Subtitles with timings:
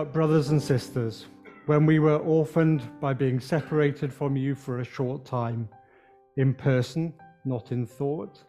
[0.00, 1.26] But, brothers and sisters,
[1.66, 5.68] when we were orphaned by being separated from you for a short time,
[6.38, 7.12] in person,
[7.44, 8.42] not in thought,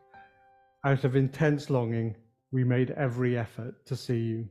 [0.85, 2.15] out of intense longing,
[2.53, 4.47] we made every effort to see you.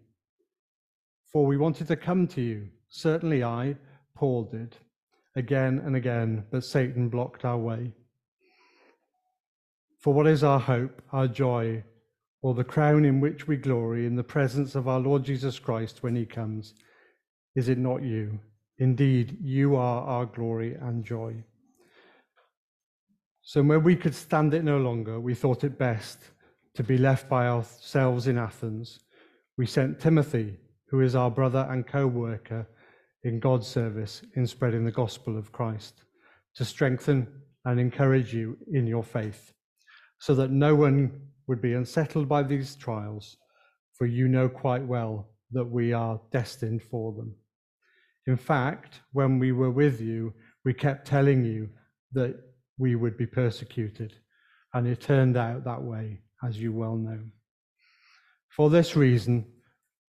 [1.32, 3.76] For we wanted to come to you, certainly I,
[4.14, 4.76] Paul did,
[5.36, 7.94] again and again, but Satan blocked our way.
[10.00, 11.82] For what is our hope, our joy,
[12.42, 16.02] or the crown in which we glory in the presence of our Lord Jesus Christ
[16.02, 16.74] when he comes?
[17.54, 18.38] Is it not you?
[18.78, 21.44] Indeed, you are our glory and joy.
[23.42, 26.18] So, when we could stand it no longer, we thought it best
[26.74, 29.00] to be left by ourselves in Athens.
[29.58, 30.56] We sent Timothy,
[30.88, 32.68] who is our brother and co worker
[33.24, 36.04] in God's service in spreading the gospel of Christ,
[36.54, 37.26] to strengthen
[37.64, 39.52] and encourage you in your faith
[40.20, 41.10] so that no one
[41.46, 43.36] would be unsettled by these trials,
[43.94, 47.34] for you know quite well that we are destined for them.
[48.26, 50.32] In fact, when we were with you,
[50.64, 51.68] we kept telling you
[52.12, 52.36] that
[52.78, 54.14] we would be persecuted,
[54.74, 57.20] and it turned out that way, as you well know.
[58.48, 59.46] For this reason,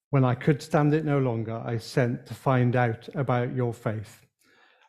[0.09, 4.21] when I could stand it no longer, I sent to find out about your faith.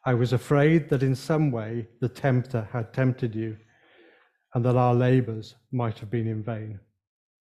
[0.05, 3.57] I was afraid that in some way the tempter had tempted you
[4.55, 6.81] and that our labors might have been in vain.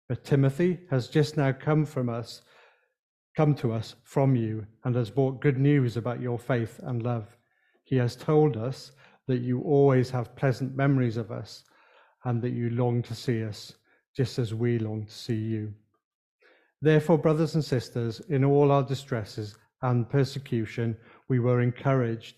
[0.09, 2.43] But Timothy has just now come from us,
[3.37, 7.37] come to us from you, and has brought good news about your faith and love.
[7.85, 8.93] He has told us
[9.29, 11.65] that you always have pleasant memories of us
[12.25, 13.75] and that you long to see us,
[14.17, 15.75] just as we long to see you.
[16.81, 20.97] Therefore, brothers and sisters, in all our distresses and persecution,
[21.29, 22.37] we were encouraged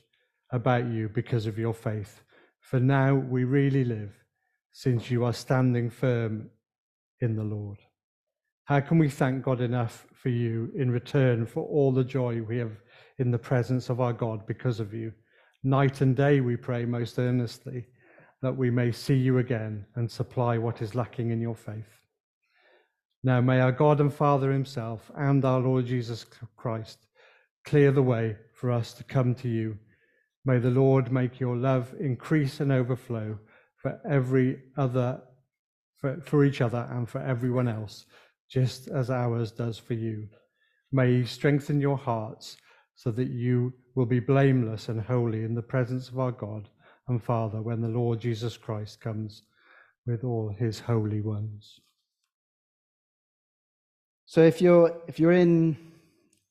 [0.53, 2.23] about you because of your faith.
[2.61, 4.13] For now we really live
[4.73, 6.51] since you are standing firm
[7.21, 7.79] in the Lord.
[8.65, 12.59] How can we thank God enough for you in return for all the joy we
[12.59, 12.73] have
[13.19, 15.13] in the presence of our God because of you?
[15.63, 17.87] Night and day we pray most earnestly
[18.43, 22.01] that we may see you again and supply what is lacking in your faith.
[23.25, 26.25] Now may our God and Father Himself and our Lord Jesus
[26.57, 27.07] Christ
[27.65, 29.77] clear the way for us to come to you.
[30.45, 33.39] May the Lord make your love increase and overflow
[33.77, 35.21] for every other,
[35.99, 38.07] for, for each other and for everyone else,
[38.51, 40.29] just as ours does for you.
[40.93, 42.57] May He strengthen your hearts
[42.95, 46.69] so that you will be blameless and holy in the presence of our God
[47.07, 49.43] and Father when the Lord Jesus Christ comes
[50.07, 51.81] with all his holy ones.
[54.27, 55.77] So if you're if you're in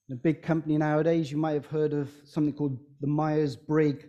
[0.10, 4.06] a big company nowadays, you might have heard of something called the Myers-Briggs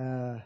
[0.00, 0.36] uh,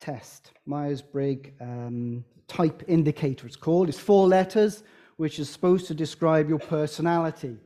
[0.00, 0.52] test.
[0.64, 3.88] Myers-Briggs um, type indicator, it's called.
[3.88, 4.82] It's four letters,
[5.16, 7.56] which is supposed to describe your personality.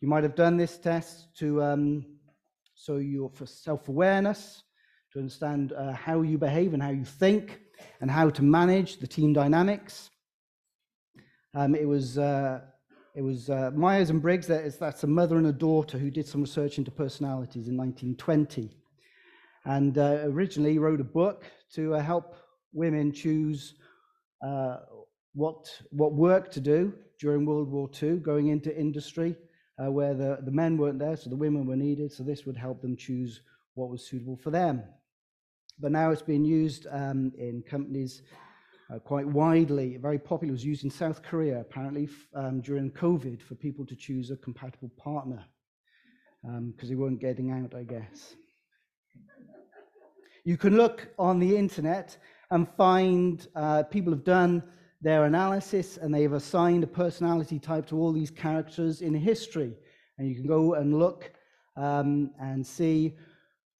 [0.00, 2.06] You might have done this test to um,
[2.78, 4.62] so you're for self-awareness,
[5.12, 7.60] to understand uh, how you behave and how you think,
[8.00, 10.10] and how to manage the team dynamics.
[11.54, 12.60] Um, it was uh,
[13.16, 14.46] it was uh, Myers and Briggs.
[14.46, 17.76] That is, that's a mother and a daughter who did some research into personalities in
[17.76, 18.70] 1920,
[19.64, 22.36] and uh, originally wrote a book to uh, help
[22.72, 23.74] women choose
[24.42, 24.78] uh,
[25.34, 29.36] what what work to do during World War II, going into industry
[29.82, 32.12] uh, where the, the men weren't there, so the women were needed.
[32.12, 33.40] So this would help them choose
[33.74, 34.82] what was suitable for them.
[35.80, 38.22] But now it's being used um, in companies
[38.92, 39.96] uh, quite widely.
[39.96, 40.50] Very popular.
[40.50, 44.36] It was used in South Korea apparently um, during COVID for people to choose a
[44.36, 45.44] compatible partner
[46.42, 48.34] because um, they weren't getting out, I guess.
[50.44, 52.16] You can look on the internet
[52.50, 54.62] and find uh, people have done
[55.00, 59.74] their analysis and they've assigned a personality type to all these characters in history.
[60.16, 61.32] And you can go and look
[61.76, 63.14] um, and see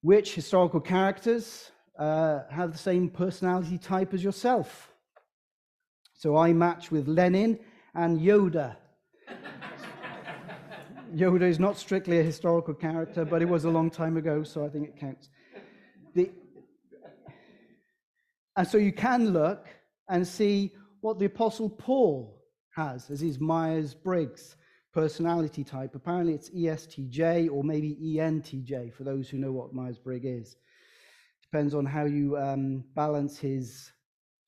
[0.03, 4.93] which historical characters uh, have the same personality type as yourself.
[6.15, 7.59] So I match with Lenin
[7.95, 8.77] and Yoda.
[11.15, 14.65] Yoda is not strictly a historical character, but it was a long time ago, so
[14.65, 15.29] I think it counts.
[16.15, 16.31] The,
[18.59, 19.69] and so you can look
[20.09, 22.43] and see what the Apostle Paul
[22.75, 24.57] has as his Myers Briggs
[24.93, 25.95] personality type.
[25.95, 30.57] Apparently, it's ESTJ or maybe ENTJ for those who know what Myers Briggs is.
[31.41, 33.93] Depends on how you um, balance his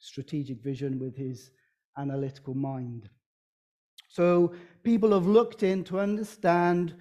[0.01, 1.53] strategic vision with his
[1.97, 3.09] analytical mind.
[4.09, 6.97] So, people have looked in to understand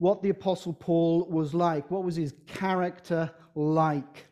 [0.00, 1.90] what the Apostle Paul was like.
[1.90, 4.26] What was his character like?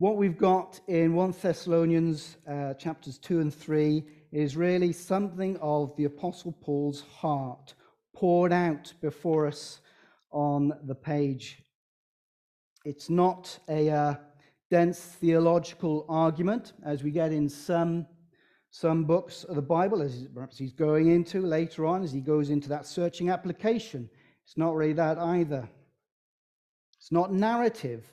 [0.00, 5.92] What we've got in 1 Thessalonians uh, chapters 2 and 3 is really something of
[5.96, 7.74] the Apostle Paul's heart.
[8.14, 9.80] poured out before us
[10.30, 11.64] on the page.
[12.84, 14.14] It's not a uh,
[14.70, 18.06] dense theological argument as we get in some,
[18.70, 22.50] some books of the Bible, as perhaps he's going into later on as he goes
[22.50, 24.08] into that searching application.
[24.44, 25.68] It's not really that either.
[27.00, 28.04] It's not narrative.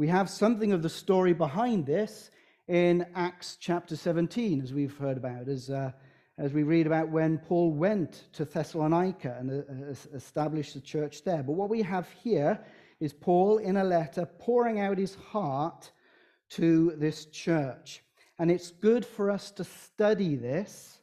[0.00, 2.30] We have something of the story behind this
[2.68, 5.92] in Acts chapter 17, as we've heard about, as, uh,
[6.38, 11.42] as we read about when Paul went to Thessalonica and uh, established the church there.
[11.42, 12.58] But what we have here
[12.98, 15.92] is Paul in a letter pouring out his heart
[16.52, 18.02] to this church.
[18.38, 21.00] And it's good for us to study this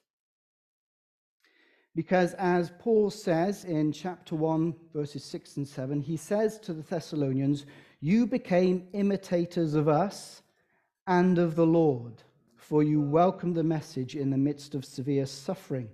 [1.93, 6.81] because, as Paul says in chapter 1, verses 6 and 7, he says to the
[6.81, 7.67] Thessalonians,
[7.99, 10.43] You became imitators of us
[11.07, 12.21] and of the Lord,
[12.55, 15.89] for you welcomed the message in the midst of severe suffering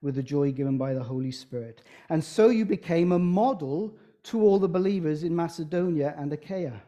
[0.00, 1.82] with the joy given by the Holy Spirit.
[2.08, 6.80] And so you became a model to all the believers in Macedonia and Achaia.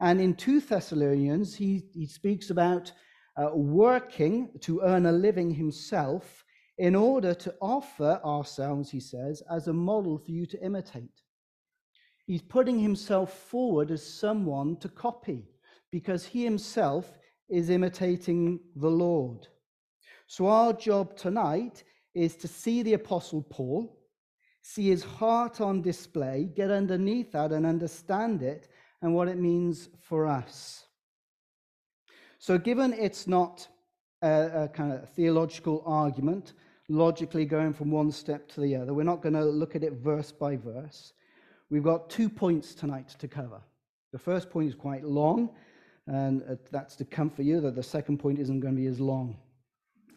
[0.00, 2.92] And in 2 Thessalonians, he, he speaks about
[3.36, 6.44] uh, working to earn a living himself
[6.78, 11.22] in order to offer ourselves, he says, as a model for you to imitate.
[12.26, 15.44] He's putting himself forward as someone to copy
[15.92, 17.16] because he himself
[17.48, 19.46] is imitating the Lord.
[20.26, 21.84] So, our job tonight
[22.14, 23.96] is to see the Apostle Paul,
[24.62, 28.68] see his heart on display, get underneath that and understand it
[29.02, 30.86] and what it means for us.
[32.38, 33.68] So, given it's not
[34.22, 36.54] a, a kind of theological argument,
[36.88, 39.92] logically going from one step to the other, we're not going to look at it
[39.92, 41.12] verse by verse.
[41.68, 43.60] We've got two points tonight to cover.
[44.12, 45.50] The first point is quite long,
[46.06, 49.00] and uh, that's to comfort you that the second point isn't going to be as
[49.00, 49.36] long.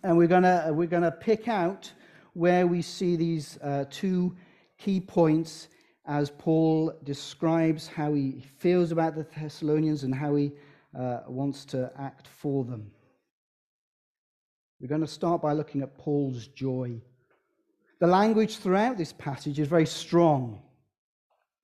[0.03, 1.91] And we're going to, we're going to pick out
[2.33, 4.35] where we see these uh, two
[4.77, 5.69] key points
[6.05, 10.51] as Paul describes how he feels about the Thessalonians and how he
[10.97, 12.91] uh, wants to act for them.
[14.79, 17.01] We're going to start by looking at Paul's joy.
[17.99, 20.61] The language throughout this passage is very strong.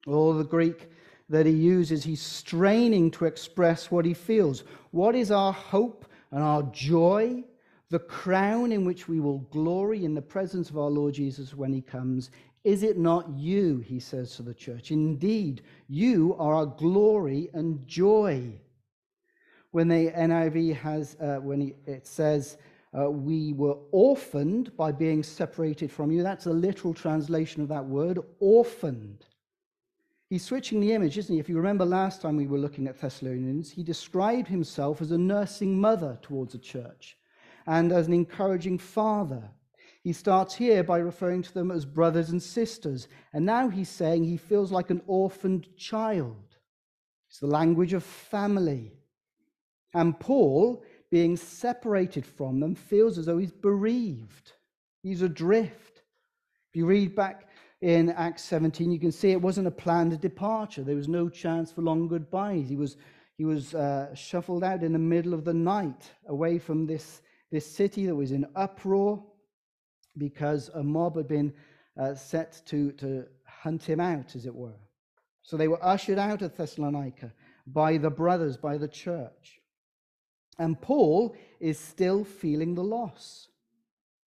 [0.06, 0.90] All the Greek
[1.30, 4.63] that he uses, he's straining to express what he feels.
[4.92, 7.44] What is our hope and our joy?
[7.90, 11.74] The crown in which we will glory in the presence of our Lord Jesus when
[11.74, 12.30] he comes.
[12.63, 14.92] Is it not you, he says to the church?
[14.92, 18.60] Indeed, you are our glory and joy.
[19.72, 22.58] When the NIV has, uh, when he, it says,
[22.98, 27.86] uh, we were orphaned by being separated from you, that's a literal translation of that
[27.86, 29.25] word, orphaned.
[30.36, 31.40] He's switching the image, isn't he?
[31.40, 35.18] If you remember last time we were looking at Thessalonians, he described himself as a
[35.18, 37.16] nursing mother towards a church
[37.68, 39.50] and as an encouraging father.
[40.04, 44.26] He starts here by referring to them as brothers and sisters, and now he's saying
[44.26, 46.58] he feels like an orphaned child.
[47.30, 48.92] It's the language of family.
[49.94, 54.52] And Paul, being separated from them, feels as though he's bereaved,
[55.02, 56.02] he's adrift.
[56.68, 57.45] If you read back
[57.81, 60.83] in Acts 17, you can see it wasn't a planned departure.
[60.83, 62.69] There was no chance for long goodbyes.
[62.69, 62.98] He was,
[63.38, 67.70] he was uh, shuffled out in the middle of the night away from this, this
[67.70, 69.24] city that was in uproar
[70.17, 71.53] because a mob had been
[72.00, 74.79] uh, set to, to hunt him out, as it were.
[75.41, 77.32] So they were ushered out of Thessalonica
[77.67, 79.60] by the brothers, by the church.
[80.58, 83.50] And Paul is still feeling the loss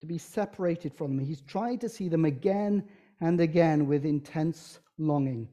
[0.00, 1.24] to be separated from them.
[1.24, 2.84] He's tried to see them again
[3.20, 5.48] and again with intense longing.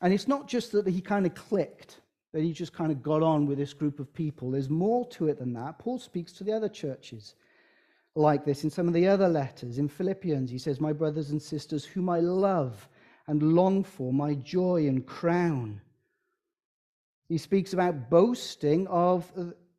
[0.00, 2.00] And it's not just that he kind of clicked,
[2.32, 4.50] that he just kind of got on with this group of people.
[4.50, 5.78] There's more to it than that.
[5.78, 7.34] Paul speaks to the other churches
[8.14, 9.78] like this in some of the other letters.
[9.78, 12.88] In Philippians, he says, My brothers and sisters, whom I love
[13.26, 15.80] and long for, my joy and crown.
[17.28, 19.30] He speaks about boasting of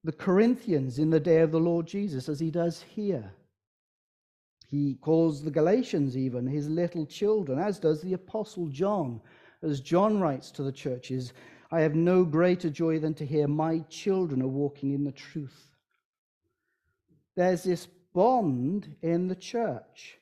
[0.03, 3.31] the Corinthians in the day of the Lord Jesus, as he does here.
[4.73, 9.21] He calls the Galatians even his little children, as does the Apostle John.
[9.61, 11.31] As John writes to the churches,
[11.69, 15.75] I have no greater joy than to hear my children are walking in the truth.
[17.35, 20.17] There's this bond in the church,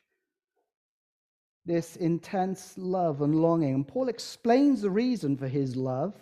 [1.66, 3.74] this intense love and longing.
[3.74, 6.14] And Paul explains the reason for his love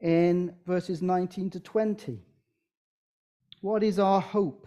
[0.00, 2.20] in verses 19 to 20.
[3.60, 4.66] What is our hope?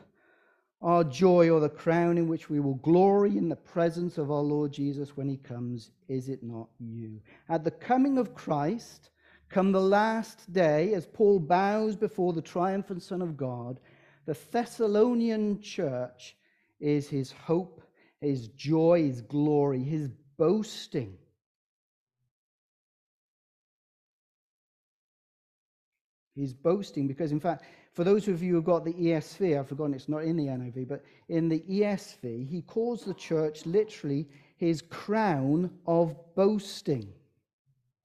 [0.82, 4.42] Our joy or the crown in which we will glory in the presence of our
[4.42, 7.20] Lord Jesus when he comes, is it not you?
[7.50, 9.10] At the coming of Christ,
[9.50, 13.80] come the last day, as Paul bows before the triumphant Son of God,
[14.26, 16.36] the Thessalonian church
[16.80, 17.82] is his hope
[18.22, 21.18] his joy, his glory, his boasting.
[26.36, 27.64] He's boasting because, in fact,
[27.98, 30.88] for those of you who've got the ESV, I've forgotten it's not in the NIV,
[30.88, 34.28] but in the ESV, he calls the church literally
[34.58, 37.12] his crown of boasting.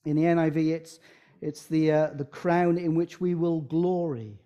[0.07, 0.99] In the NIV, it's,
[1.43, 4.41] it's the, uh, the crown in which we will glory.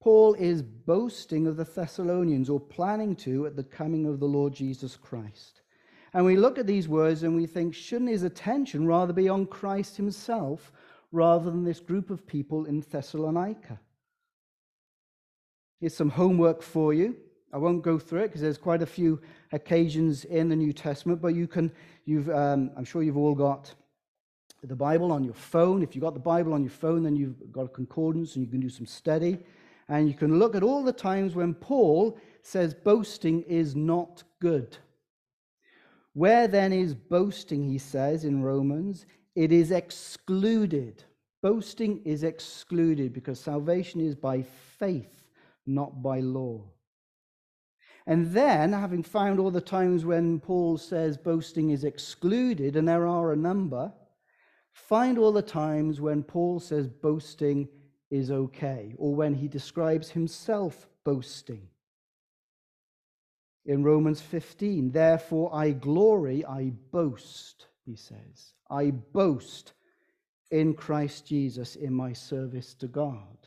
[0.00, 4.54] Paul is boasting of the Thessalonians, or planning to, at the coming of the Lord
[4.54, 5.60] Jesus Christ.
[6.14, 9.44] And we look at these words and we think, shouldn't his attention rather be on
[9.44, 10.72] Christ himself
[11.12, 13.78] rather than this group of people in Thessalonica?
[15.78, 17.16] Here's some homework for you.
[17.52, 19.20] I won't go through it because there's quite a few
[19.52, 21.70] occasions in the New Testament, but you can,
[22.06, 23.74] you've, um, I'm sure you've all got
[24.62, 25.82] the Bible on your phone.
[25.82, 28.50] If you've got the Bible on your phone, then you've got a concordance and you
[28.50, 29.38] can do some study.
[29.88, 34.78] And you can look at all the times when Paul says boasting is not good.
[36.14, 39.04] Where then is boasting, he says in Romans?
[39.34, 41.04] It is excluded.
[41.42, 44.42] Boasting is excluded because salvation is by
[44.78, 45.15] faith
[45.66, 46.64] not by law.
[48.06, 53.06] And then, having found all the times when Paul says boasting is excluded, and there
[53.06, 53.92] are a number,
[54.72, 57.68] find all the times when Paul says boasting
[58.10, 61.68] is okay, or when he describes himself boasting.
[63.64, 68.52] In Romans 15, therefore I glory, I boast, he says.
[68.70, 69.72] I boast
[70.52, 73.45] in Christ Jesus in my service to God.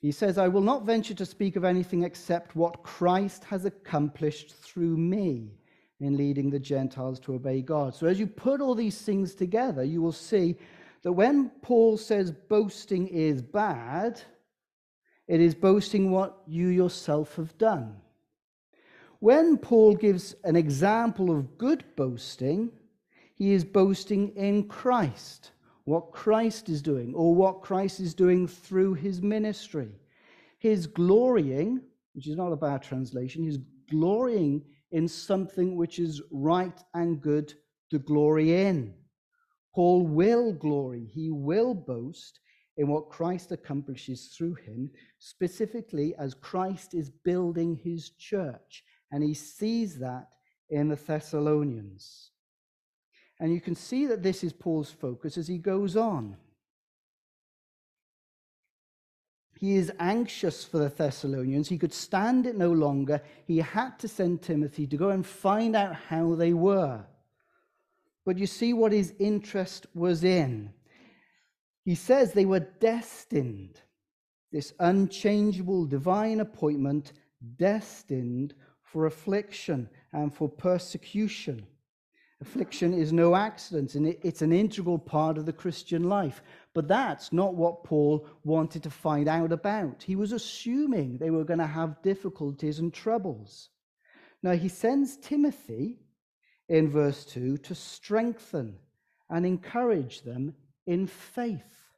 [0.00, 4.54] He says, I will not venture to speak of anything except what Christ has accomplished
[4.56, 5.52] through me
[6.00, 7.94] in leading the Gentiles to obey God.
[7.94, 10.56] So, as you put all these things together, you will see
[11.02, 14.22] that when Paul says boasting is bad,
[15.28, 17.96] it is boasting what you yourself have done.
[19.18, 22.72] When Paul gives an example of good boasting,
[23.34, 25.50] he is boasting in Christ
[25.84, 29.90] what Christ is doing or what Christ is doing through his ministry.
[30.58, 31.80] His glorying,
[32.14, 33.58] which is not a bad translation, his
[33.90, 37.54] glorying in something which is right and good
[37.90, 38.94] to glory in.
[39.74, 42.40] Paul will glory, he will boast
[42.76, 48.84] in what Christ accomplishes through him, specifically as Christ is building his church.
[49.12, 50.28] And he sees that
[50.70, 52.30] in the Thessalonians.
[53.40, 56.36] And you can see that this is Paul's focus as he goes on.
[59.58, 61.68] He is anxious for the Thessalonians.
[61.68, 63.20] He could stand it no longer.
[63.46, 67.04] He had to send Timothy to go and find out how they were.
[68.24, 70.72] But you see what his interest was in.
[71.84, 73.80] He says they were destined,
[74.52, 77.12] this unchangeable divine appointment,
[77.56, 81.66] destined for affliction and for persecution.
[82.42, 86.42] Affliction is no accident, and it's an integral part of the Christian life.
[86.72, 90.02] But that's not what Paul wanted to find out about.
[90.02, 93.68] He was assuming they were going to have difficulties and troubles.
[94.42, 95.98] Now, he sends Timothy
[96.68, 98.78] in verse 2 to strengthen
[99.28, 100.54] and encourage them
[100.86, 101.90] in faith.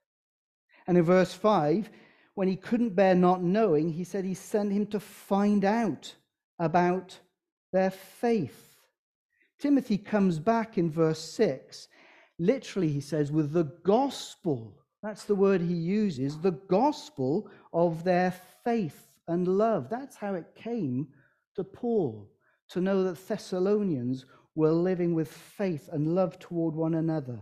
[0.88, 1.88] And in verse 5,
[2.34, 6.16] when he couldn't bear not knowing, he said he sent him to find out
[6.58, 7.18] about
[7.72, 8.71] their faith.
[9.62, 11.86] Timothy comes back in verse 6.
[12.40, 14.76] Literally, he says, with the gospel.
[15.04, 19.88] That's the word he uses, the gospel of their faith and love.
[19.88, 21.06] That's how it came
[21.54, 22.28] to Paul
[22.70, 24.26] to know that Thessalonians
[24.56, 27.38] were living with faith and love toward one another.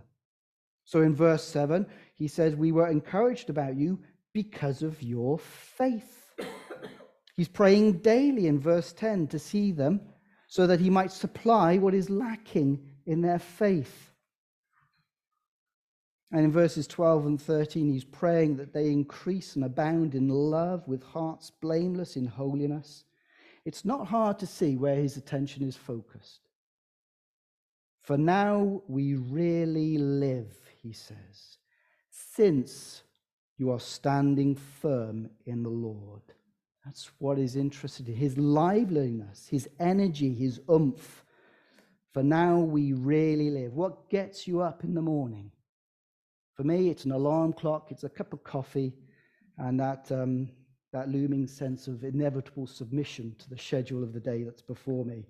[0.84, 3.98] So in verse 7, he says, We were encouraged about you
[4.34, 6.34] because of your faith.
[7.36, 10.02] He's praying daily in verse 10 to see them
[10.50, 14.10] so that he might supply what is lacking in their faith.
[16.32, 20.88] And in verses 12 and 13, he's praying that they increase and abound in love
[20.88, 23.04] with hearts blameless in holiness.
[23.64, 26.40] It's not hard to see where his attention is focused.
[28.02, 30.52] For now we really live,
[30.82, 31.58] he says,
[32.10, 33.04] since
[33.56, 36.22] you are standing firm in the Lord.
[36.90, 41.24] That's what is interested in his liveliness, his energy, his oomph.
[42.12, 43.74] For now we really live.
[43.74, 45.52] What gets you up in the morning?
[46.56, 48.92] For me, it's an alarm clock, it's a cup of coffee,
[49.56, 50.50] and that, um,
[50.92, 55.28] that looming sense of inevitable submission to the schedule of the day that's before me.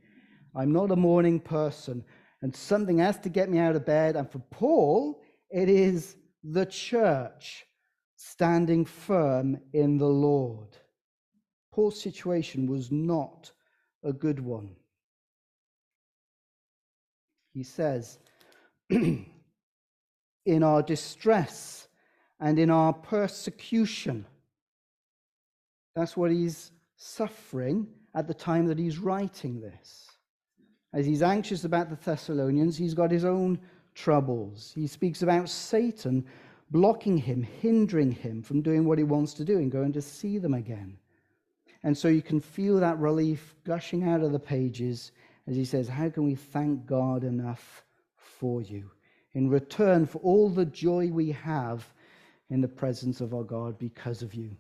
[0.57, 2.03] I'm not a morning person,
[2.41, 4.17] and something has to get me out of bed.
[4.17, 7.67] And for Paul, it is the church
[8.17, 10.79] standing firm in the Lord.
[11.73, 13.53] Paul's situation was not
[14.03, 14.71] a good one.
[17.53, 18.19] He says,
[18.91, 21.89] In our distress
[22.41, 24.25] and in our persecution,
[25.95, 30.09] that's what he's suffering at the time that he's writing this.
[30.93, 33.61] As he's anxious about the Thessalonians, he's got his own
[33.95, 34.73] troubles.
[34.75, 36.25] He speaks about Satan
[36.71, 40.39] blocking him, hindering him from doing what he wants to do and going to see
[40.39, 40.97] them again.
[41.83, 45.13] And so you can feel that relief gushing out of the pages
[45.47, 47.85] as he says, How can we thank God enough
[48.17, 48.91] for you
[49.35, 51.85] in return for all the joy we have
[52.51, 54.51] in the presence of our God because of you?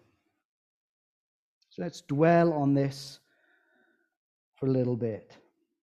[1.70, 3.20] So let's dwell on this
[4.56, 5.36] for a little bit.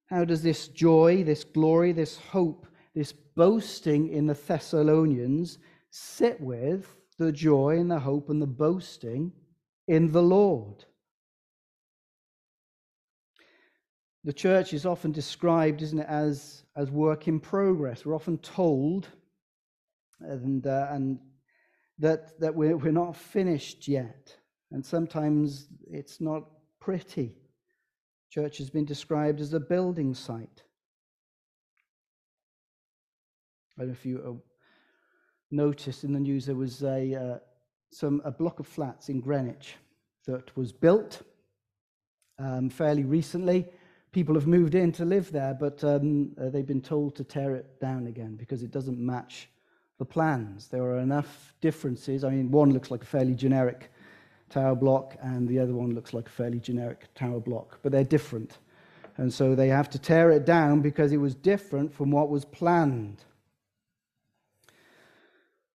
[0.07, 6.97] How does this joy, this glory, this hope, this boasting in the Thessalonians sit with
[7.17, 9.31] the joy and the hope and the boasting
[9.87, 10.85] in the Lord?
[14.27, 18.05] The church is often described, isn't it, as, as work in progress.
[18.05, 19.07] We're often told
[20.19, 21.17] and, uh, and
[21.99, 24.35] that, that we're, we're not finished yet.
[24.71, 26.43] And sometimes it's not
[26.81, 27.37] pretty.
[28.29, 30.61] Church has been described as a building site.
[33.77, 34.51] I don't know if you uh,
[35.51, 37.37] noticed in the news there was a, uh,
[37.93, 39.75] some, a block of flats in Greenwich
[40.25, 41.21] that was built
[42.39, 43.65] um, fairly recently.
[44.17, 47.53] People have moved in to live there, but um, uh, they've been told to tear
[47.53, 49.47] it down again because it doesn't match
[49.99, 50.67] the plans.
[50.67, 52.23] There are enough differences.
[52.23, 53.91] I mean, one looks like a fairly generic
[54.49, 58.03] tower block, and the other one looks like a fairly generic tower block, but they're
[58.03, 58.57] different.
[59.17, 62.43] And so they have to tear it down because it was different from what was
[62.43, 63.23] planned.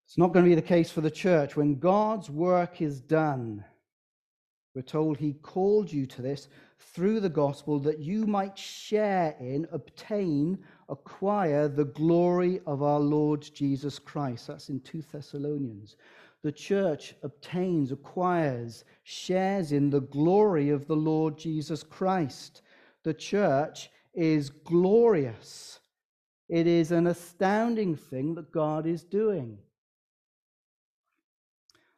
[0.05, 1.55] It's not going to be the case for the church.
[1.55, 3.63] When God's work is done,
[4.75, 9.67] we're told He called you to this through the gospel that you might share in,
[9.71, 10.57] obtain,
[10.89, 14.47] acquire the glory of our Lord Jesus Christ.
[14.47, 15.95] That's in 2 Thessalonians
[16.43, 22.61] the church obtains, acquires, shares in the glory of the Lord Jesus Christ.
[23.03, 25.79] The church is glorious.
[26.49, 29.57] It is an astounding thing that God is doing.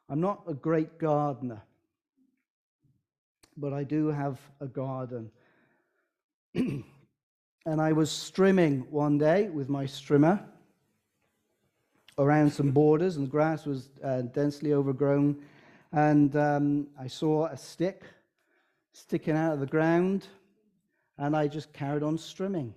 [0.07, 1.63] I'm not a great gardener,
[3.57, 5.31] but I do have a garden.
[6.53, 6.83] and
[7.65, 10.43] I was strimming one day with my strimmer
[12.17, 15.37] around some borders, and the grass was uh, densely overgrown.
[15.91, 18.03] And um, I saw a stick
[18.93, 20.27] sticking out of the ground,
[21.17, 22.71] and I just carried on strimming.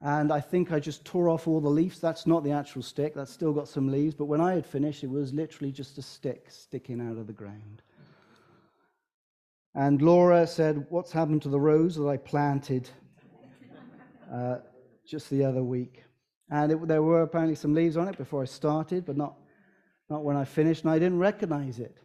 [0.00, 1.98] And I think I just tore off all the leaves.
[1.98, 4.14] That's not the actual stick, that's still got some leaves.
[4.14, 7.32] But when I had finished, it was literally just a stick sticking out of the
[7.32, 7.82] ground.
[9.74, 12.88] And Laura said, What's happened to the rose that I planted
[14.32, 14.56] uh,
[15.06, 16.04] just the other week?
[16.50, 19.34] And it, there were apparently some leaves on it before I started, but not,
[20.08, 21.96] not when I finished, and I didn't recognize it.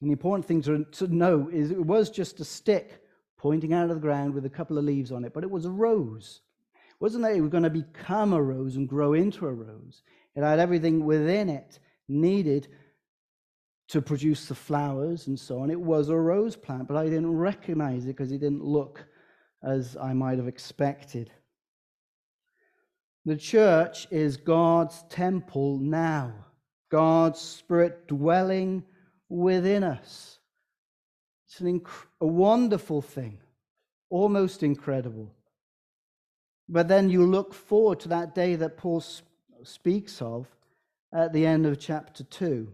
[0.00, 3.02] And the important thing to, to know is it was just a stick
[3.38, 5.64] pointing out of the ground with a couple of leaves on it, but it was
[5.64, 6.42] a rose.
[6.74, 10.02] It wasn't that it was going to become a rose and grow into a rose.
[10.34, 12.68] It had everything within it needed
[13.88, 15.70] to produce the flowers and so on.
[15.70, 19.04] It was a rose plant, but I didn't recognize it because it didn't look
[19.62, 21.30] as I might have expected.
[23.24, 26.32] The church is God's temple now,
[26.90, 28.84] God's Spirit dwelling
[29.28, 30.38] within us.
[31.46, 33.38] It's an inc- a wonderful thing,
[34.10, 35.32] almost incredible.
[36.68, 39.26] But then you look forward to that day that Paul sp-
[39.62, 40.46] speaks of
[41.12, 42.72] at the end of chapter 2.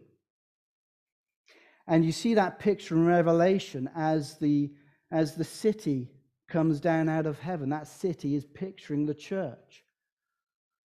[1.86, 4.70] And you see that picture in Revelation as the,
[5.10, 6.10] as the city
[6.48, 7.70] comes down out of heaven.
[7.70, 9.84] That city is picturing the church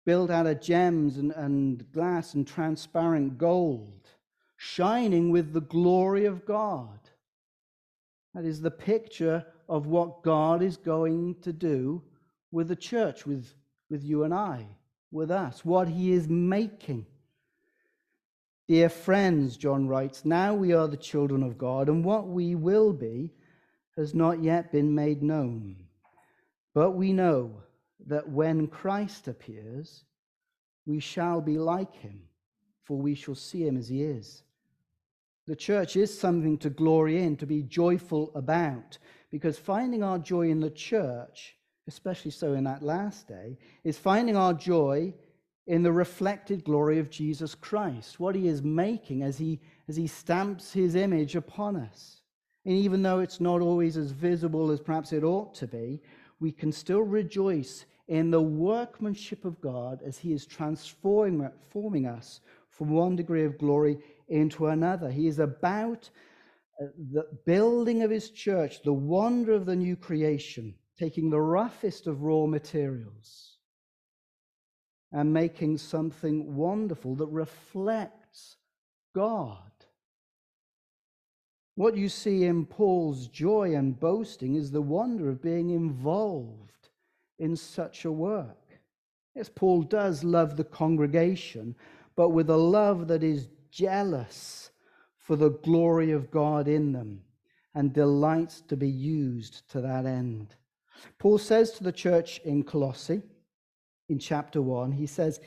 [0.05, 4.09] built out of gems and, and glass and transparent gold,
[4.57, 6.99] shining with the glory of God.
[8.35, 12.03] That is the picture of what God is going to do
[12.51, 13.55] with the church, with,
[13.91, 14.67] with you and I,
[15.11, 17.07] with us, what he is making.
[18.69, 22.93] Dear friends, John writes, now we are the children of God, and what we will
[22.93, 23.33] be
[23.97, 25.77] has not yet been made known.
[26.73, 27.63] But we know
[28.07, 30.05] that when Christ appears,
[30.87, 32.23] we shall be like him,
[32.85, 34.45] for we shall see him as he is.
[35.47, 38.97] The church is something to glory in, to be joyful about,
[39.31, 41.57] because finding our joy in the church,
[41.89, 45.13] especially so in that last day, is finding our joy
[45.67, 50.07] in the reflected glory of Jesus Christ, what he is making as he, as he
[50.07, 52.23] stamps his image upon us.
[52.65, 56.01] And even though it's not always as visible as perhaps it ought to be,
[56.41, 62.91] we can still rejoice in the workmanship of God as He is transforming us from
[62.91, 63.99] one degree of glory
[64.29, 65.11] into another.
[65.11, 66.11] He is about
[66.81, 72.07] uh, the building of His church, the wonder of the new creation, taking the roughest
[72.07, 73.52] of raw materials
[75.13, 78.57] and making something wonderful that reflects
[79.15, 79.59] God.
[81.75, 86.89] What you see in Paul's joy and boasting is the wonder of being involved
[87.39, 88.57] in such a work.
[89.35, 91.75] Yes, Paul does love the congregation,
[92.15, 94.71] but with a love that is jealous
[95.19, 97.23] for the glory of God in them
[97.75, 100.55] and delights to be used to that end.
[101.19, 103.23] Paul says to the church in Colossae,
[104.09, 105.41] in chapter 1, he says,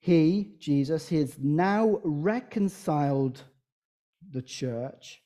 [0.00, 3.42] He, Jesus, he has now reconciled
[4.30, 5.22] the church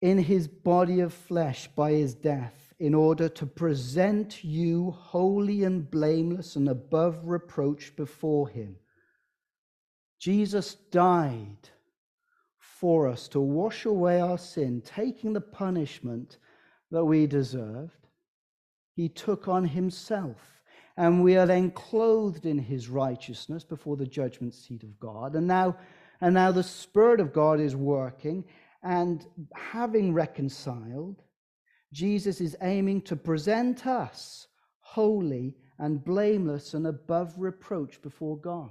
[0.00, 5.90] in his body of flesh by his death in order to present you holy and
[5.90, 8.76] blameless and above reproach before him.
[10.20, 11.68] Jesus died
[12.58, 16.38] for us to wash away our sin, taking the punishment
[16.92, 18.06] that we deserved.
[18.94, 20.57] He took on himself,
[20.98, 25.36] and we are then clothed in his righteousness before the judgment seat of God.
[25.36, 25.76] And now,
[26.20, 28.44] and now the Spirit of God is working,
[28.82, 31.22] and having reconciled,
[31.92, 34.48] Jesus is aiming to present us
[34.80, 38.70] holy and blameless and above reproach before God.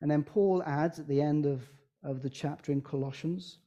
[0.00, 1.60] And then Paul adds at the end of,
[2.02, 3.58] of the chapter in Colossians,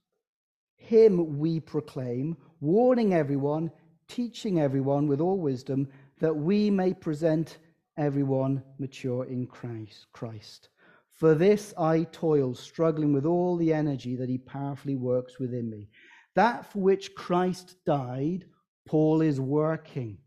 [0.78, 3.72] Him we proclaim, warning everyone,
[4.08, 5.88] teaching everyone with all wisdom,
[6.20, 7.58] that we may present
[7.98, 10.08] everyone mature in Christ.
[10.14, 10.70] Christ.
[11.12, 15.90] For this I toil, struggling with all the energy that he powerfully works within me.
[16.36, 18.46] That for which Christ died,
[18.88, 20.20] Paul is working.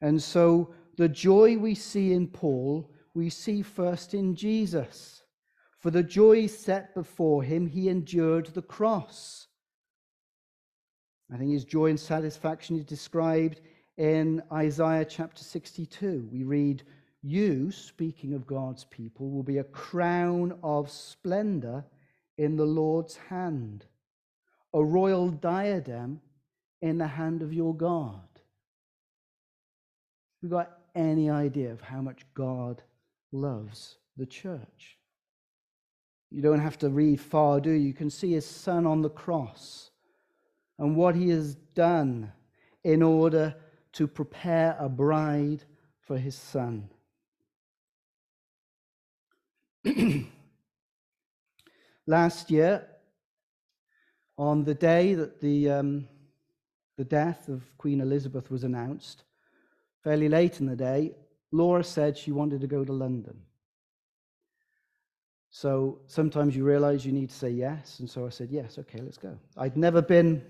[0.00, 5.22] And so the joy we see in Paul, we see first in Jesus.
[5.78, 9.46] For the joy set before him, he endured the cross.
[11.32, 13.60] I think his joy and satisfaction is described
[14.00, 16.26] in Isaiah chapter 62.
[16.32, 16.84] We read,
[17.22, 21.84] you, speaking of God's people, will be a crown of splendor
[22.38, 23.84] in the Lord's hand,
[24.72, 26.22] a royal diadem
[26.80, 28.22] in the hand of your God.
[30.42, 32.82] We got any idea of how much God
[33.32, 34.96] loves the church?
[36.30, 37.88] You don't have to read far, do you?
[37.88, 39.90] You can see his son on the cross
[40.78, 42.32] and what he has done
[42.82, 43.54] in order
[43.92, 45.64] to prepare a bride
[46.00, 46.88] for his son.
[52.06, 52.86] Last year,
[54.36, 56.08] on the day that the, um,
[56.96, 59.24] the death of Queen Elizabeth was announced,
[60.02, 61.14] fairly late in the day,
[61.52, 63.42] Laura said she wanted to go to London.
[65.50, 67.98] So sometimes you realize you need to say yes.
[67.98, 69.36] And so I said, yes, okay, let's go.
[69.56, 70.42] I'd never been,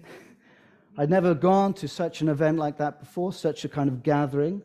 [0.99, 4.63] I'd never gone to such an event like that before, such a kind of gathering.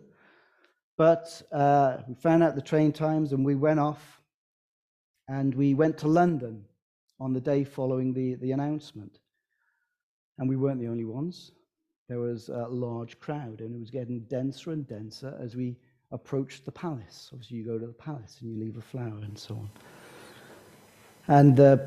[0.97, 4.21] But uh, we found out the train times and we went off
[5.27, 6.65] and we went to London
[7.19, 9.19] on the day following the, the announcement.
[10.37, 11.51] And we weren't the only ones.
[12.09, 15.77] There was a large crowd, and it was getting denser and denser as we
[16.11, 17.29] approached the palace.
[17.33, 19.69] Obviously, you go to the palace and you leave a flower and so on.
[21.27, 21.77] And, uh,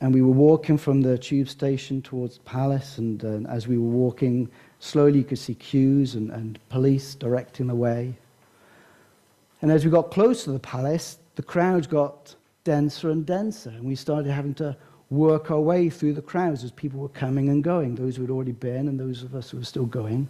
[0.00, 3.78] and we were walking from the tube station towards the palace, and uh, as we
[3.78, 8.14] were walking, slowly you could see queues and, and police directing the way.
[9.62, 13.70] And as we got close to the palace, the crowds got denser and denser.
[13.70, 14.76] And we started having to
[15.08, 18.30] work our way through the crowds as people were coming and going, those who had
[18.30, 20.28] already been and those of us who were still going.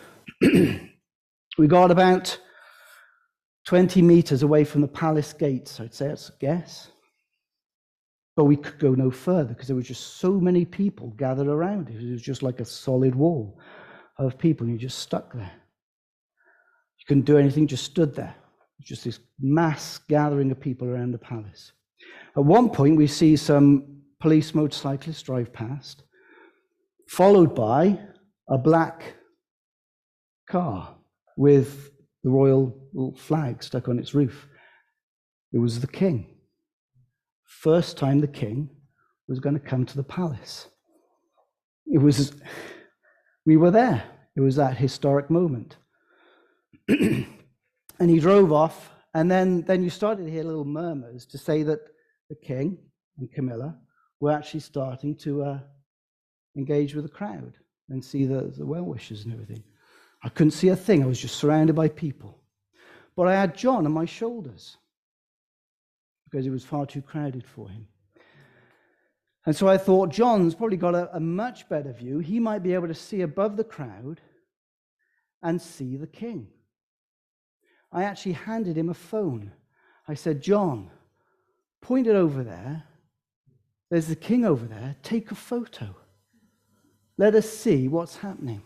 [0.42, 2.38] we got about
[3.66, 6.90] 20 meters away from the palace gates, I'd say, that's a guess.
[8.38, 11.88] But we could go no further because there were just so many people gathered around
[11.90, 12.00] it.
[12.00, 13.58] Was just like a solid wall
[14.16, 15.50] of people, and you're just stuck there.
[17.00, 18.36] You couldn't do anything, just stood there.
[18.38, 21.72] It was Just this mass gathering of people around the palace.
[22.36, 26.04] At one point, we see some police motorcyclists drive past,
[27.08, 27.98] followed by
[28.48, 29.16] a black
[30.48, 30.94] car
[31.36, 31.90] with
[32.22, 32.72] the royal
[33.16, 34.46] flag stuck on its roof.
[35.52, 36.37] It was the king.
[37.58, 38.70] First time the king
[39.26, 40.68] was going to come to the palace.
[41.86, 42.32] It was,
[43.44, 44.04] we were there.
[44.36, 45.76] It was that historic moment.
[46.88, 47.26] and
[47.98, 51.80] he drove off, and then, then you started to hear little murmurs to say that
[52.30, 52.78] the king
[53.18, 53.76] and Camilla
[54.20, 55.58] were actually starting to uh,
[56.56, 57.54] engage with the crowd
[57.88, 59.64] and see the, the well wishers and everything.
[60.22, 61.02] I couldn't see a thing.
[61.02, 62.40] I was just surrounded by people.
[63.16, 64.76] But I had John on my shoulders
[66.30, 67.86] because it was far too crowded for him.
[69.46, 72.18] And so I thought, John's probably got a, a, much better view.
[72.18, 74.20] He might be able to see above the crowd
[75.42, 76.48] and see the king.
[77.90, 79.52] I actually handed him a phone.
[80.06, 80.90] I said, John,
[81.80, 82.84] point it over there.
[83.90, 84.96] There's the king over there.
[85.02, 85.96] Take a photo.
[87.16, 88.60] Let us see what's happening.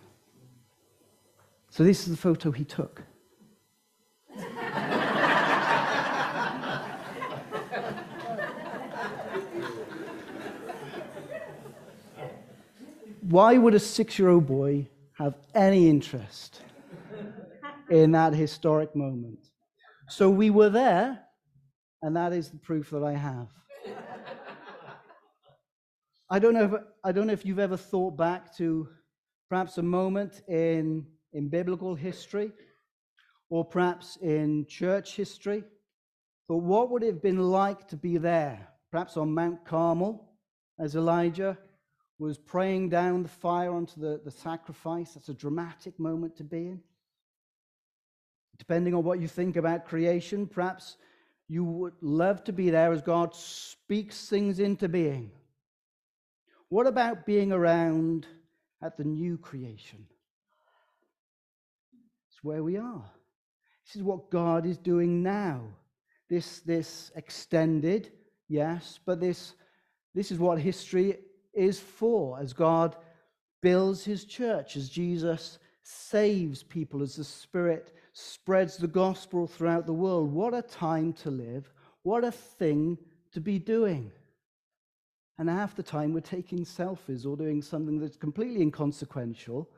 [1.71, 3.03] So, this is the photo he took.
[13.23, 16.61] Why would a six year old boy have any interest
[17.89, 19.39] in that historic moment?
[20.09, 21.21] So, we were there,
[22.03, 23.47] and that is the proof that I have.
[26.29, 26.73] I don't know if,
[27.05, 28.89] I don't know if you've ever thought back to
[29.49, 32.51] perhaps a moment in, in biblical history
[33.51, 35.63] or perhaps in church history.
[36.49, 38.67] But what would it have been like to be there?
[38.91, 40.29] Perhaps on Mount Carmel
[40.81, 41.57] as Elijah
[42.23, 45.13] was praying down the fire onto the, the sacrifice.
[45.13, 46.81] That's a dramatic moment to be in.
[48.59, 50.99] Depending on what you think about creation, perhaps
[51.49, 55.33] you would love to be there as God speaks things into being.
[56.69, 58.29] What about being around
[58.81, 60.07] at the new creation?
[62.31, 63.05] It's where we are.
[63.85, 65.65] This is what God is doing now.
[66.31, 68.13] This, this extended,
[68.49, 69.55] yes, but this,
[70.15, 71.19] this is what history
[71.55, 72.97] is for as God
[73.61, 79.93] builds his church, as Jesus saves people, as the Spirit spreads the gospel throughout the
[79.93, 80.33] world.
[80.33, 81.73] What a time to live!
[82.03, 82.99] What a thing
[83.33, 84.11] to be doing.
[85.39, 89.69] And half the time we're taking selfies or doing something that's completely inconsequential.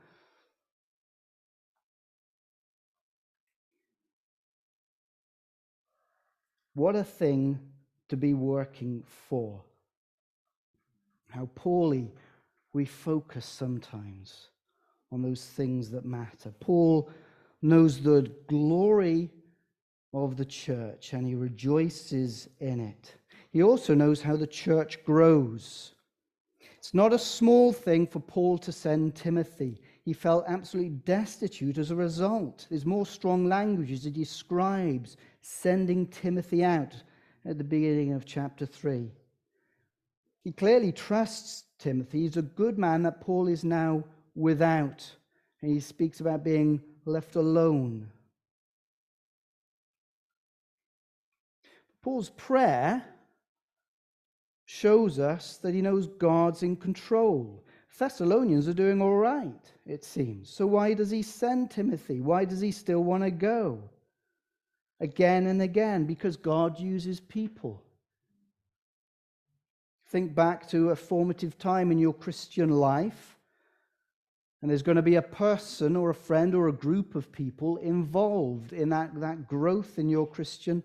[6.74, 7.60] What a thing
[8.08, 9.62] to be working for.
[11.34, 12.12] How poorly
[12.72, 14.50] we focus sometimes
[15.10, 16.54] on those things that matter.
[16.60, 17.10] Paul
[17.60, 19.30] knows the glory
[20.12, 23.16] of the church and he rejoices in it.
[23.50, 25.94] He also knows how the church grows.
[26.78, 29.80] It's not a small thing for Paul to send Timothy.
[30.04, 32.68] He felt absolutely destitute as a result.
[32.70, 36.94] There's more strong language as he describes sending Timothy out
[37.44, 39.10] at the beginning of chapter 3.
[40.44, 42.20] He clearly trusts Timothy.
[42.20, 44.04] He's a good man that Paul is now
[44.35, 45.11] without.
[45.62, 48.11] And he speaks about being left alone.
[52.02, 53.02] Paul's prayer
[54.66, 57.64] shows us that he knows God's in control.
[57.98, 60.50] Thessalonians are doing all right, it seems.
[60.50, 62.20] So why does he send Timothy?
[62.20, 63.78] Why does he still want to go?
[65.00, 67.83] Again and again, because God uses people.
[70.14, 73.37] Think back to a formative time in your Christian life,
[74.62, 77.79] and there's going to be a person or a friend or a group of people
[77.79, 80.85] involved in that, that growth in your Christian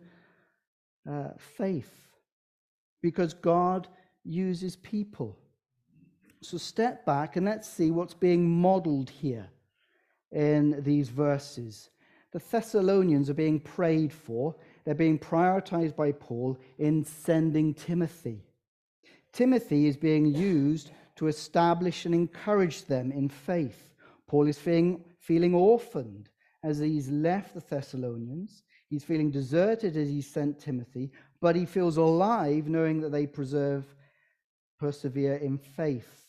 [1.07, 1.93] uh, faith
[3.03, 3.87] because God
[4.23, 5.37] uses people.
[6.41, 9.47] So step back and let's see what's being modeled here
[10.31, 11.91] in these verses.
[12.31, 18.48] The Thessalonians are being prayed for, they're being prioritized by Paul in sending Timothy.
[19.33, 23.93] Timothy is being used to establish and encourage them in faith.
[24.27, 26.29] Paul is feeling, feeling orphaned
[26.63, 28.63] as he's left the Thessalonians.
[28.89, 31.11] He's feeling deserted as he sent Timothy,
[31.41, 33.85] but he feels alive knowing that they preserve,
[34.79, 36.25] persevere in faith.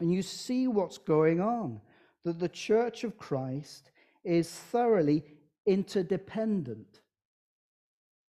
[0.00, 1.80] And you see what's going on
[2.24, 3.90] that the church of Christ
[4.24, 5.24] is thoroughly
[5.66, 7.00] interdependent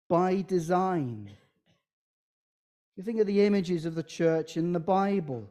[0.09, 1.29] by design.
[2.95, 5.49] You think of the images of the church in the Bible.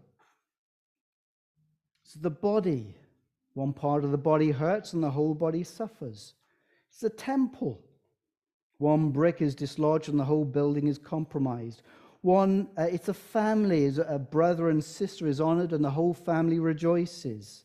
[2.04, 2.94] It's the body.
[3.54, 6.34] One part of the body hurts and the whole body suffers.
[6.90, 7.80] It's a temple.
[8.78, 11.82] One brick is dislodged and the whole building is compromised.
[12.22, 16.60] One, uh, it's a family, a brother and sister is honored and the whole family
[16.60, 17.64] rejoices.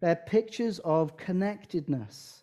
[0.00, 2.42] They're pictures of connectedness.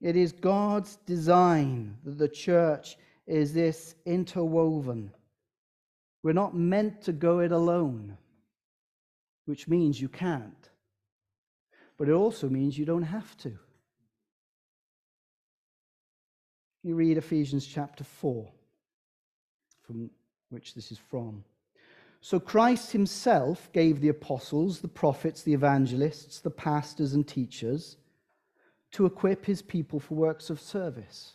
[0.00, 2.96] It is God's design that the church
[3.28, 5.12] is this interwoven.
[6.22, 8.16] We're not meant to go it alone,
[9.44, 10.70] which means you can't.
[11.96, 13.52] But it also means you don't have to.
[16.82, 18.50] You read Ephesians chapter 4,
[19.82, 20.10] from
[20.48, 21.44] which this is from.
[22.20, 27.96] So Christ himself gave the apostles, the prophets, the evangelists, the pastors, and teachers
[28.92, 31.34] to equip his people for works of service,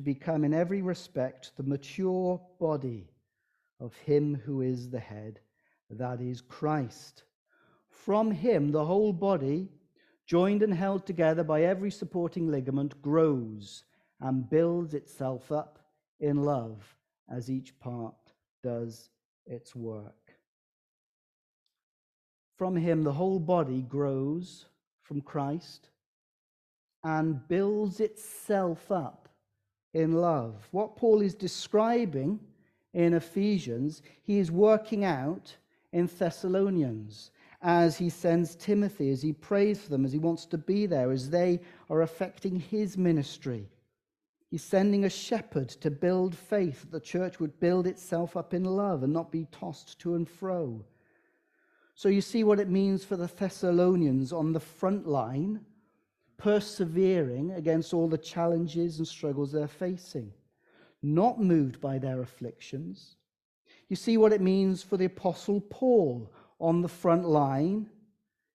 [0.00, 3.06] to become in every respect the mature body
[3.80, 5.40] of Him who is the head,
[5.90, 7.24] that is Christ.
[7.90, 9.68] From Him, the whole body,
[10.26, 13.84] joined and held together by every supporting ligament, grows
[14.20, 15.78] and builds itself up
[16.18, 16.96] in love
[17.30, 18.32] as each part
[18.62, 19.10] does
[19.44, 20.32] its work.
[22.56, 24.64] From him, the whole body grows
[25.02, 25.90] from Christ
[27.04, 29.19] and builds itself up
[29.94, 30.68] in love.
[30.70, 32.40] What Paul is describing
[32.94, 35.56] in Ephesians, he is working out
[35.92, 37.30] in Thessalonians
[37.62, 41.10] as he sends Timothy, as he prays for them, as he wants to be there,
[41.10, 43.68] as they are affecting his ministry.
[44.50, 48.64] He's sending a shepherd to build faith, that the church would build itself up in
[48.64, 50.84] love and not be tossed to and fro.
[51.94, 55.60] So you see what it means for the Thessalonians on the front line,
[56.40, 60.32] persevering against all the challenges and struggles they're facing,
[61.02, 63.16] not moved by their afflictions.
[63.88, 67.90] You see what it means for the Apostle Paul on the front line,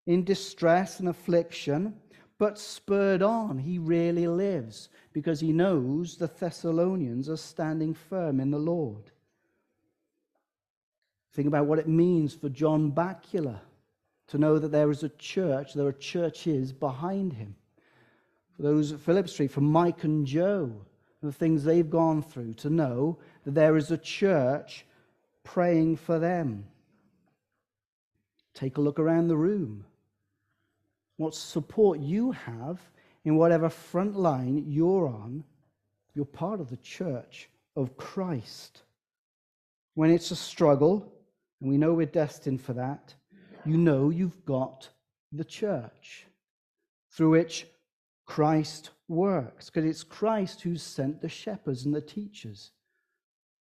[0.08, 1.95] in distress and affliction,
[2.38, 3.58] but spurred on.
[3.58, 9.12] He really lives because he knows the Thessalonians are standing firm in the Lord.
[11.34, 13.60] Think about what it means for John Bakula
[14.28, 17.56] to know that there is a church, there are churches behind him.
[18.56, 20.72] For those at Philip Street, for Mike and Joe,
[21.22, 24.86] the things they've gone through, to know that there is a church
[25.44, 26.65] praying for them.
[28.54, 29.86] Take a look around the room.
[31.18, 32.80] What support you have
[33.26, 35.44] in whatever front line you're on,
[36.13, 38.84] you're part of the church of Christ.
[39.96, 41.12] When it's a struggle,
[41.60, 43.15] and we know we're destined for that,
[43.65, 44.89] you know you've got
[45.32, 46.28] the church
[47.10, 47.65] through which
[48.26, 52.72] Christ works, because it's Christ who's sent the shepherds and the teachers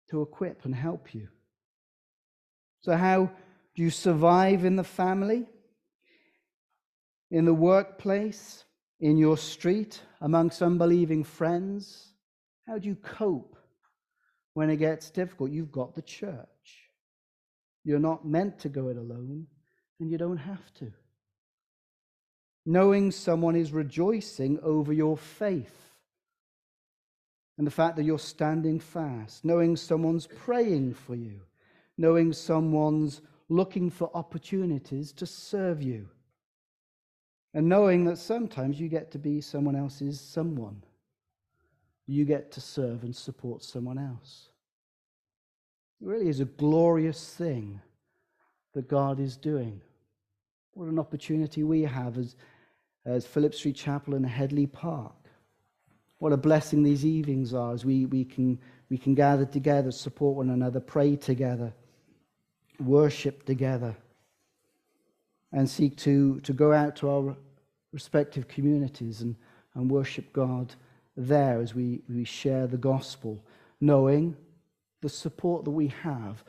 [0.10, 1.28] to equip and help you.
[2.82, 3.32] So, how
[3.76, 5.45] do you survive in the family,
[7.32, 8.65] in the workplace,
[8.99, 12.13] in your street, amongst unbelieving friends?
[12.67, 13.58] How do you cope
[14.54, 15.52] when it gets difficult?
[15.52, 16.47] You've got the church.
[17.84, 19.47] You're not meant to go it alone,
[19.99, 20.91] and you don't have to.
[22.65, 25.95] Knowing someone is rejoicing over your faith
[27.58, 31.41] and the fact that you're standing fast, knowing someone's praying for you,
[31.97, 36.08] knowing someone's looking for opportunities to serve you,
[37.54, 40.82] and knowing that sometimes you get to be someone else's someone.
[42.08, 44.49] You get to serve and support someone else.
[46.02, 47.80] It really is a glorious thing
[48.73, 49.82] that God is doing.
[50.73, 52.36] What an opportunity we have as,
[53.05, 55.13] as Philip Street Chapel and Headley Park.
[56.19, 58.57] What a blessing these evenings are as we, we, can,
[58.89, 61.73] we can gather together, support one another, pray together,
[62.79, 63.95] worship together,
[65.51, 67.35] and seek to, to go out to our
[67.91, 69.35] respective communities and,
[69.75, 70.73] and worship God
[71.17, 73.43] there as we, we share the gospel,
[73.81, 74.35] knowing
[75.01, 76.43] the support that we have,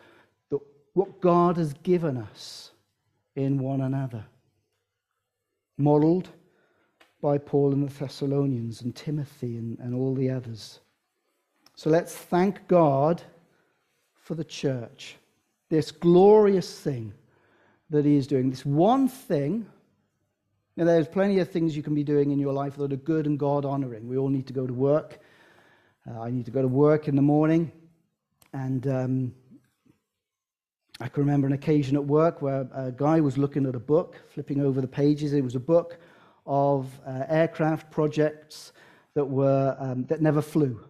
[0.50, 0.60] that
[0.92, 2.70] what God has given us
[3.34, 4.24] in one another.
[5.76, 6.30] Modeled
[7.24, 10.80] by Paul and the Thessalonians and Timothy and, and all the others.
[11.74, 13.22] So let's thank God
[14.14, 15.16] for the church,
[15.70, 17.14] this glorious thing
[17.88, 19.64] that He is doing, this one thing.
[20.76, 23.24] Now, there's plenty of things you can be doing in your life that are good
[23.24, 24.06] and God honoring.
[24.06, 25.18] We all need to go to work.
[26.06, 27.72] Uh, I need to go to work in the morning.
[28.52, 29.34] And um,
[31.00, 34.20] I can remember an occasion at work where a guy was looking at a book,
[34.28, 35.32] flipping over the pages.
[35.32, 35.98] It was a book
[36.46, 38.72] of uh, aircraft projects
[39.14, 40.80] that, were, um, that never flew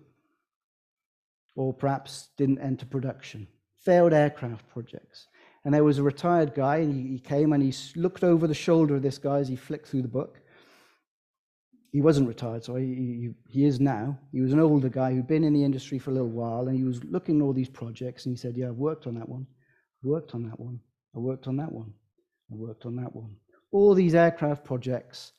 [1.56, 3.46] or perhaps didn't enter production,
[3.78, 5.28] failed aircraft projects.
[5.64, 8.54] And there was a retired guy, and he, he came and he looked over the
[8.54, 10.40] shoulder of this guy as he flicked through the book
[11.94, 14.18] he wasn't retired, so he, he, he, is now.
[14.32, 16.76] He was an older guy who'd been in the industry for a little while, and
[16.76, 19.28] he was looking at all these projects, and he said, "Yeah, I've worked on that
[19.28, 19.46] one.
[20.02, 20.80] I worked on that one.
[21.14, 21.94] I worked on that one.
[22.50, 23.36] I worked on that one.
[23.70, 25.34] All these aircraft projects,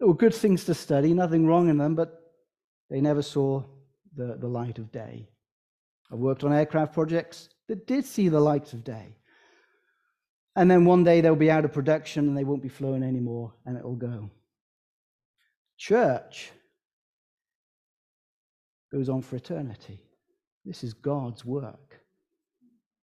[0.00, 2.32] they were good things to study, nothing wrong in them, but
[2.88, 3.62] they never saw
[4.16, 5.28] the, the light of day.
[6.10, 9.14] I worked on aircraft projects that did see the light of day.
[10.56, 13.52] And then one day they'll be out of production and they won't be flowing anymore
[13.66, 14.30] and it'll go.
[15.76, 16.50] Church
[18.90, 20.00] goes on for eternity.
[20.64, 22.00] This is God's work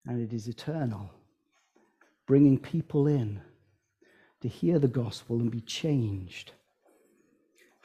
[0.05, 1.09] and it is eternal,
[2.27, 3.41] bringing people in
[4.41, 6.51] to hear the gospel and be changed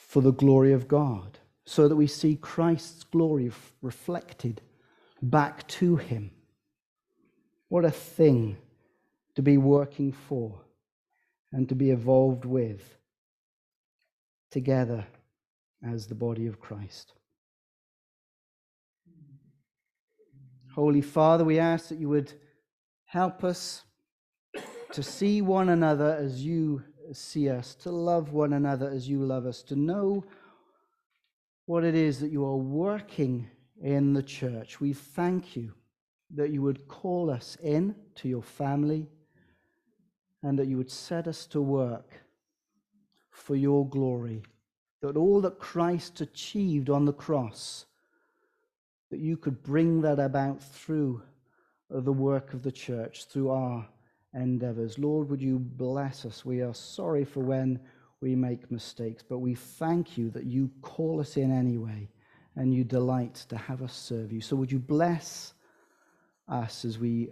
[0.07, 3.51] for the glory of God, so that we see Christ's glory
[3.83, 4.63] reflected
[5.21, 6.31] back to him.
[7.69, 8.57] What a thing
[9.35, 10.61] to be working for
[11.53, 12.97] and to be evolved with
[14.51, 15.07] together
[15.83, 17.13] as the body of Christ.
[20.75, 22.33] Holy Father, we ask that you would
[23.07, 23.83] help us
[24.93, 26.83] to see one another as you
[27.15, 30.25] see us, to love one another as you love us, to know
[31.67, 33.49] what it is that you are working
[33.83, 34.81] in the church.
[34.81, 35.73] We thank you
[36.35, 39.09] that you would call us in to your family
[40.43, 42.13] and that you would set us to work
[43.31, 44.43] for your glory.
[45.03, 47.87] That all that Christ achieved on the cross,
[49.11, 51.23] that you could bring that about through
[51.91, 53.87] the work of the church, through our
[54.37, 54.99] endeavors.
[54.99, 56.45] Lord, would you bless us?
[56.45, 57.81] We are sorry for when
[58.21, 62.09] we make mistakes, but we thank you that you call us in anyway
[62.55, 64.41] and you delight to have us serve you.
[64.41, 65.53] So would you bless
[66.49, 67.31] us as we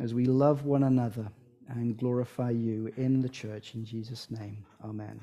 [0.00, 1.28] as we love one another
[1.68, 4.64] and glorify you in the church in Jesus name.
[4.84, 5.20] Amen.